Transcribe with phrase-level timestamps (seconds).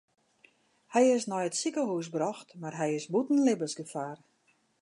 [0.93, 4.17] Hy is nei it sikehús brocht mar hy is bûten libbensgefaar.